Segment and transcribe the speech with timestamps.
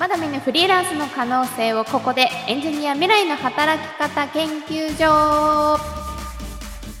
[0.00, 5.78] まだ見ぬフリーランスの可能性をここでエンジニア未来の働き方研究所。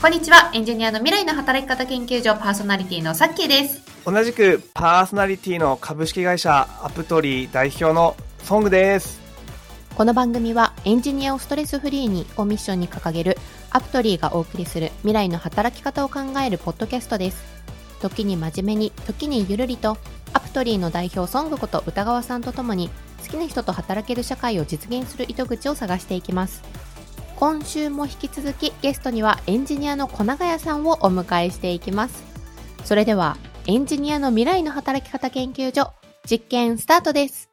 [0.00, 0.52] こんにちは。
[0.54, 3.82] エンジニアの未来の働き方研究所パーソナリティのさっきーです。
[4.04, 8.14] 同じくパーソナリティの株式会社アプトリー代表の
[8.44, 9.20] ソングです。
[9.96, 13.38] この番組はエンジニアをストレスフリーにをミッションに掲げる
[13.70, 17.42] アプトリーがお送りする未来の働き方を考えるポッドキャストです。
[18.00, 19.96] 時に真面目に時にゆるりと
[20.54, 22.88] トリーの代表ソングこと歌川さんとともに
[23.22, 26.62] 好きな人と働ける社会を実現する糸口を探していきます。
[27.36, 32.22] 今週も引き続きゲストにはエンジニアの小永谷さんをお迎えしていきます。
[32.84, 33.36] それでは
[33.66, 35.92] エンジニアの未来の働き方研究所
[36.30, 37.50] 実験スタートです。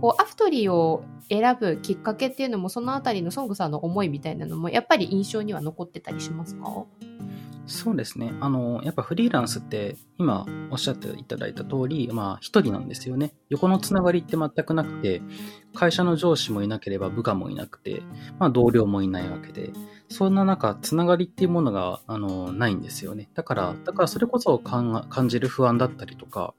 [0.00, 6.84] こうアプトリーを選ぶきっかけっていうのもそのあたりのソングさんの思いみたいなのもやっぱり印象には残ってたりしますか？
[7.68, 8.32] そうですね。
[8.40, 13.34] あの、やっぱフリーランスって今おっしゃっていただいた通り、まあ一人なんですよね。
[13.50, 15.20] 横のつながりって全くなくて、
[15.74, 18.02] 会社の上司もいなければ部下もいなくて、
[18.38, 19.72] まあ同僚もいないわけで、
[20.08, 23.28] そんな中、つながりっていうものが、あの、ないんですよね。
[23.34, 26.54] だから、だからそれこそ感じる不安だったりとか、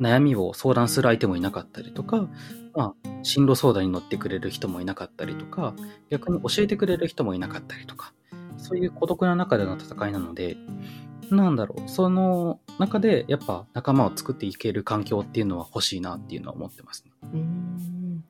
[0.00, 2.28] 悩みを相談する相手もいなかったりとか、
[2.74, 5.74] まあ、進路相談に乗ってくれる人もいなかったりとか、
[6.08, 8.14] 逆に教えてくれる人もいなかったりとか、
[8.62, 10.56] そういう孤独な中での戦いなので、
[11.30, 17.12] なんだろう、その中でやっぱ仲間を作っていける環境っていうのは欲しいなっていうのは思ってますね。
[17.34, 18.24] うん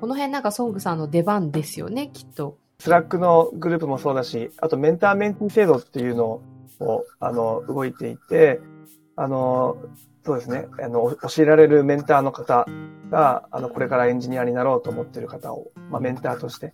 [0.00, 2.56] この辺なんかソングさんの出番ですよね、きっと。
[2.78, 6.40] Slack のグループもそうだし、あとメンターメンティ制度っていうの
[6.78, 8.60] を、あの、動いていて、
[9.16, 9.76] あの、
[10.24, 12.66] そうですね、あの、教えられるメンターの方
[13.10, 16.72] が、あの、これからエンジニアになろうと思っている方を、まあ、メンターとして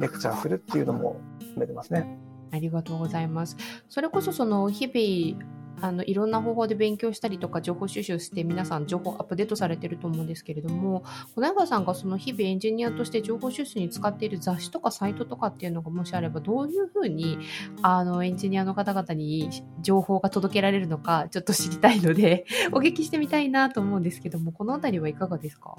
[0.00, 2.18] レクチャーするっていうのも含めてますね。
[2.52, 3.56] ありがとうございます。
[3.88, 11.02] それこそその日々、あのいろんな方法で勉強したりとか情報収集して皆さん情報アップデートされてると思うんですけれども
[11.34, 17.38] 小永さんがその日々エンジニアとして情報収集に使っている雑誌とかサイトとかっていうのがもしあればどういうふうに
[17.82, 25.74] あのエンジニアの方々に情報が届けられるのかちょっと知りたいのでお聞きしてみたいなと思うんですけどもこの辺りはいかがですか？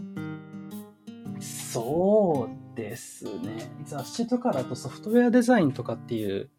[1.73, 3.72] そうですね。
[3.85, 6.50] 雑誌とかだとソフトウェアデザインとかっていう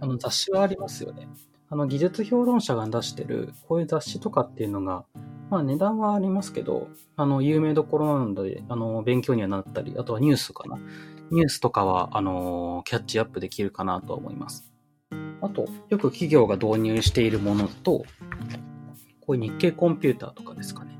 [0.00, 1.28] あの雑誌はありますよね。
[1.68, 5.04] あの技術評論者が出してるこういう雑誌とかっていうのが、
[5.50, 10.78] まあ値段はありますけど、あの有名どころなので、あの勉強にはなったり、あとはニュースかな。
[11.30, 14.70] ニュースとかは、あの、キャッチアップできるかなとは思います。
[15.40, 18.04] あと、よく企業が導入しているものと、
[19.20, 20.91] こういう日経コンピューターとかですかね。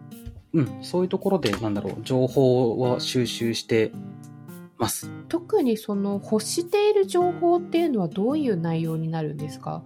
[0.55, 3.93] うん、そういうところで、なんだろう、情報は収集して
[4.79, 5.11] ます。
[5.29, 9.83] 特にその欲している情報っていうのはどういう内容になるんですか？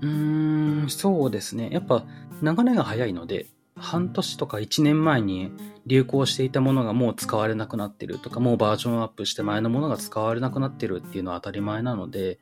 [0.00, 1.70] うーん、そうですね。
[1.70, 2.04] やっぱ
[2.42, 3.46] 流れが早いので、
[3.76, 5.50] 半年とか1年前に
[5.86, 12.38] 流行していたものがもう使われなくなってるとか、もうバージョンアップして前のものが使われなくなってるっていうのは当たり前なので、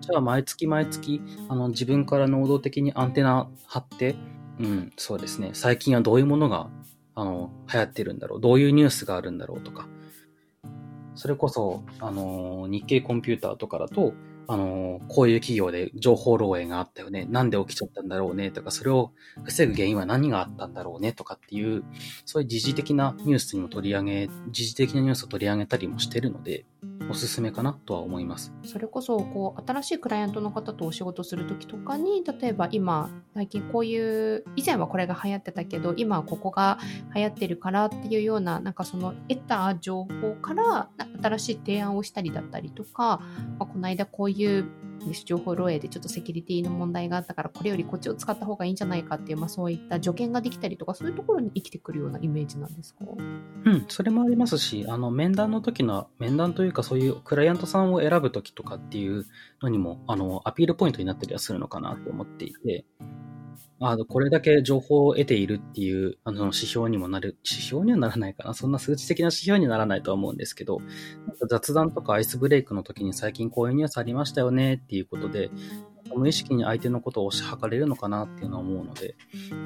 [0.00, 4.16] じゃあ毎月毎月、あの自分から能動的にアンテナ張って、
[4.60, 5.50] うん、そうですね。
[5.54, 6.70] 最近はどういうものが、
[7.14, 8.40] あの、流行ってるんだろう。
[8.40, 9.88] どういうニュースがあるんだろうとか。
[11.14, 14.14] それこそ、あの、日経コンピューターとかだと、
[14.50, 17.26] あの、こういう企業で情報漏洩があったよね。
[17.28, 19.12] なんで起きちゃったんだろうねとか、それを
[19.44, 21.84] 防ぐ原因は何があったんだろうねとかっていう、
[22.24, 26.64] そういう時事的なニュースにも取り上げ、時事的なニュースを取り上げたりもしてるので、
[27.10, 28.52] おすすめかなとは思います。
[28.64, 36.78] それこそこう新しいクライアントの方とお仕事する時とかに例えば今最近こういう以前はこれが流行ってたけど今はここが
[37.14, 40.88] 流行ってるからっていうようななんかその得た情報から
[41.22, 43.20] 新しい提案をしたりだったりとか、
[43.58, 44.66] まあ、この間こういう
[45.24, 53.04] 情報漏洩でちょっとセキュリティの問題があったからこれよりこっちを使った方がいいんじゃないかっていう、まあ、そういった助言ができたりとかそういうところに生きてくるようなイメージなんですか？
[53.64, 59.26] うん、それもありますし、あの面談の時の面談というかそういうクライアントさんを選ぶ時とかっていう
[59.62, 62.84] のにもあのアピールポイントになったりはするのかなと思っていて、
[63.80, 68.54] あの、これだけ情報を得ているっていう、あの、指標にもなる、指標にはならないかな。
[68.54, 70.80] そんな数値的な指標にならないとは思うんですけど、
[71.48, 75.50] 雑談とかアイスブレイクの時に最近こういうニュースありましたよねっていうことで、
[76.16, 79.14] 無意識に相手のことを推し量れるのかなっていうのは思うので、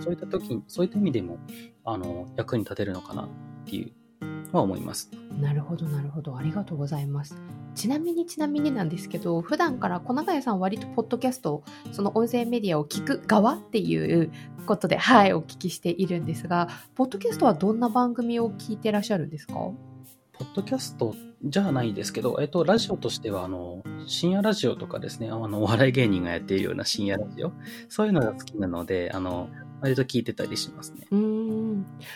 [0.01, 1.39] そういった時に、そういった意味でも、
[1.85, 3.29] あの、役に立てるのかなっ
[3.65, 3.93] ていう
[4.53, 5.11] は思います。
[5.41, 6.37] なるほど、なるほど。
[6.37, 7.37] ありがとうございます。
[7.75, 14.31] ちなみにちなみになんですけど、普段から小永谷さん割とポッドキャスト、その音声メディアを聞く側っていう
[14.67, 19.55] ことで、はい、お聞きしているんですが、ポッドキャストはどんな番組を聞いてらっしゃるんですか？
[19.55, 21.15] ポッドキャスト
[21.45, 27.53] じゃないですけど、えっと、ラジオとしては、あの、深夜ラジオとかですね、あの、お笑い芸人がやっているような深夜ラジオ、
[27.89, 29.49] そういうのが好きなので、あの、
[29.81, 31.07] 割と聞いてたりしますね。
[31.11, 31.52] うんん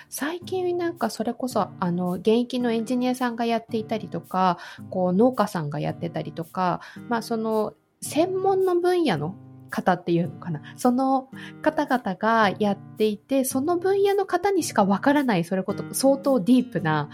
[0.08, 4.58] 最近なんかそれこそあの現役のエンジニアさんがやっていたりとか
[4.90, 9.34] こう農家さんがやってたりとかまあその専門の分野の
[9.70, 10.62] 方っていうのかな。
[10.76, 11.28] その
[11.62, 17.10] 方々がやっていてその分野の方にしかわからないそれこそ相当ディープな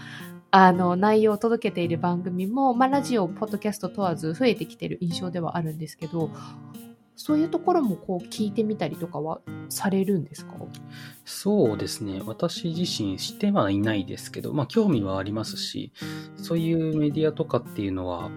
[0.51, 6.29] あの内容を届けている番組も、まあ、ラジオポッドキャスト問わず増えてきてる印象ではあるんですけど
[7.15, 10.53] そういうところもこう聞いてみたりとかはされるんですか？
[11.25, 12.21] そうですね。
[12.25, 15.93] 私自身してはいないですけど、まあ興味はありますし、
[16.35, 18.31] そういうメディアとかっていうのは、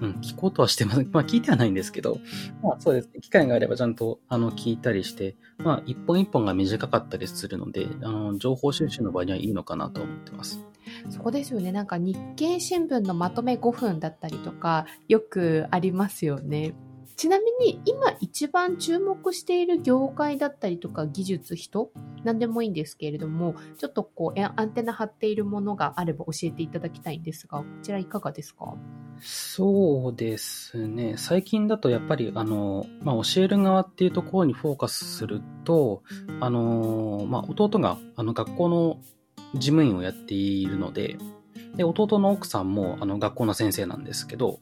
[0.00, 1.04] うん、聞こうとはしてます。
[1.10, 2.18] まあ聞いてはないんですけど、
[2.62, 3.20] まあそうですね。
[3.20, 10.64] 機会があればちゃんとあの聞いたりして、まあ一本一本が短かったりするので、あの情報収集の場合にはいいのかなと思ってます。
[11.10, 11.72] そこですよね。
[11.72, 16.74] なんか日経新聞のまとめ5分だったりとか、よくありますよね。
[17.18, 21.90] ちなみに今一番注目している業界だったりとか技術、人、
[22.22, 28.76] 何でもいいんですけれども、ちょっとこうアンテナ張っているものがあれば教えていただきたいんですが、こちらいかがですか？
[29.20, 31.16] そうですね。
[31.16, 36.04] 最近だとやっぱりあの、まあ、教える側っていうところにフォーカスすると、
[36.38, 39.00] あの、まあ、弟があの学校の
[39.54, 41.18] 事務員をやっているので、
[41.74, 44.60] で、弟の奥さんもあの学校の先生なんですけど、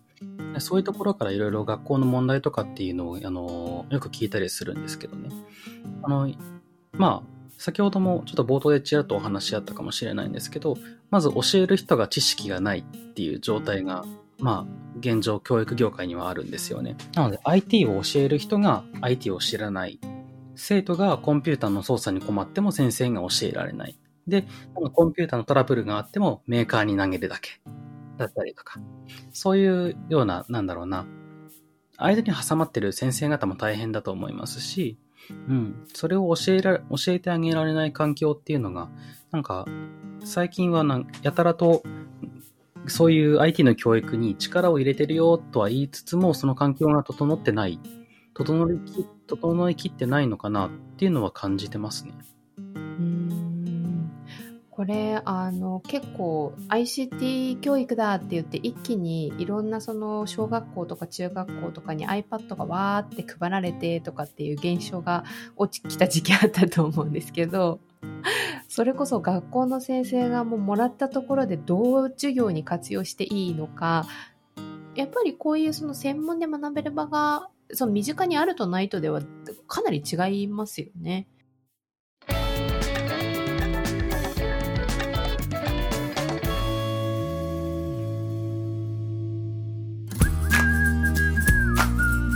[0.61, 5.31] そういうところからいろいろ学校の問題とかっていうのを、あの、よく聞いたりするんですけどね。
[6.03, 6.31] あの、
[6.93, 10.77] まあ、先ほどもちょっと冒頭でちらっとお話しあったかもしれないんですけど、
[11.11, 14.05] まず教える人が知識がないっていう状態が、
[14.39, 16.97] まあ、現状教育業界にはあるんですよね。
[17.15, 19.99] なので IT を教える人が IT を知らない。
[20.55, 23.99] 生徒がコンピューターの操作に困っても先生が教えられない。
[24.27, 27.61] で、コンピューターのトラブルがあってもメーカーに投げるだけ。
[28.17, 28.81] だったりとか、
[29.33, 31.07] そういうような、なんだろうな、
[31.99, 34.99] 間に挟まってる先生方も大変だと思いますし、
[35.31, 38.91] うん、それを教えら、教えてあげられない環境っていうのが、
[39.31, 39.67] なんか、
[40.25, 41.83] 最近はなんやたらと、
[42.87, 47.81] そういう IT の教育に力を入れてるよとは言いつつも、その環境が整ってない、
[48.35, 52.15] 整いき、整いきってないのかなっていうのは感じてますね。
[52.59, 53.46] うん。
[54.77, 65.25] これあの結構 ICT 教育だって言って一気にいろんなその小学校とか中学校とかに iPad がわーって配られてとかっていう現象が
[65.57, 67.81] 落ちきた時期あったと思うんですけど
[68.69, 74.07] それこそ学校の先生がもうもらったところでどう授業に活用していいのか
[74.95, 79.23] やっぱりこういうその専門で学べる場がその身近にあるとないとでは
[79.67, 81.27] かなり違いますよね。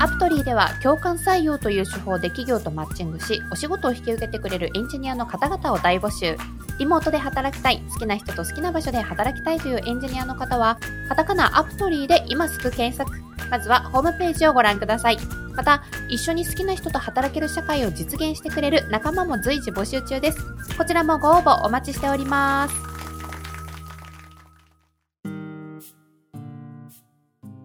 [0.00, 6.38] アプトリーでは共感採用という手法で企業とマッチングし、お仕事を引き受けてくれるエンジニアの方々を大募集。
[6.78, 10.78] リモートで働きたい、好きな人と好きな場所で働きたいというエンジニアの方は、
[11.10, 13.12] カタカナアプトリーで今すぐ検索。
[13.50, 15.18] まずはホームページをご覧ください。
[15.54, 20.38] また、一緒に好きな人と働ける社会を実現してくれる仲間も随時募集中です。
[20.78, 22.89] こちらもご応募お待ちしております。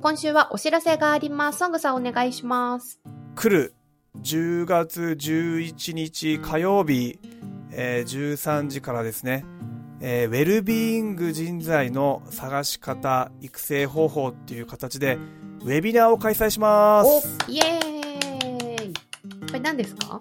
[0.06, 1.58] 今週はお知らせがあります。
[1.58, 3.00] ソングさんお願いします。
[3.34, 3.74] 来る
[4.22, 7.18] 10月11日火曜日、
[7.72, 9.46] えー、13時からですね、
[10.02, 15.18] えー、ウェルビーイング人材の探し方、育成方法っていう形で、
[15.64, 17.36] ウェビナーを開催します。
[17.48, 20.20] イエーイこれ何ですか？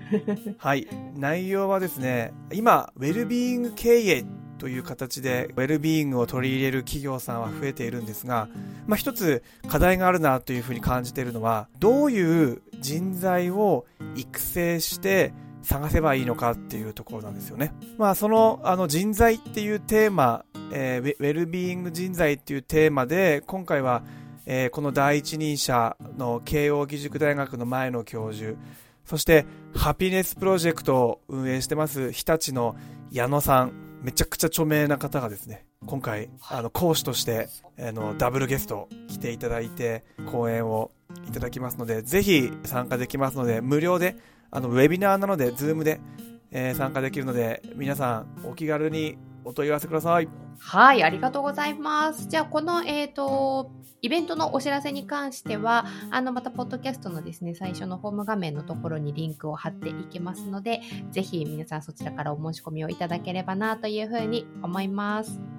[0.56, 0.88] はい。
[1.14, 4.24] 内容はですね、今、ウェルビーイング経営
[4.58, 8.48] という形でウェルビーイングを取り入れる企業さんは増えているんですが、
[8.86, 15.32] まあ、一つ課題があるなというふうに感じているのはどういう人材を育成して
[15.62, 17.72] 探せばいいのかっていうところなんですよね。
[17.98, 24.04] まあそのあの人材っていうテーマ、えー、ウェルビーイング人材っていうテーマで今回は、
[24.46, 28.56] えー、この第一人者の慶応義塾大学の前の教授
[29.04, 29.44] そして
[29.74, 32.76] ハピネスプロジェクトを運営してます日立の
[33.10, 37.48] 矢野さんめちゃくちゃ著名な方がですね、今回、あの、講師として、
[37.78, 40.90] あの、ダブルゲスト来ていただいて、講演を
[41.28, 44.16] いただきますので、ぜひ参加できますので、無料で、
[44.50, 46.00] あの、ウェビナーなので、ズームで、
[46.50, 50.28] えー、参加できるので、皆さん、お気軽にお問い合わせください。
[50.58, 52.26] はい、ありがとうございます。
[52.26, 53.70] じゃあ、この、えっ、ー、と、
[54.02, 60.80] イベントのお知らせに関しては、あの、また、ポッドキャストのですね、最初のホーム画面のところにリンクを貼っていきますので、
[61.12, 65.55] ぜひ皆さんそちらからお申し込みをいただければなというふうに思います。